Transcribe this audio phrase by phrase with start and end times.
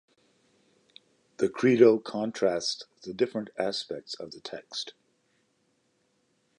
[1.37, 4.95] The Credo contrasts the different aspects of the text.